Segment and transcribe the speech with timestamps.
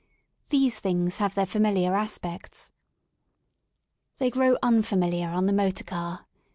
[0.49, 2.71] These things have their familiar aspects.
[4.17, 6.25] They grow un fami 1 iar on the m otor car.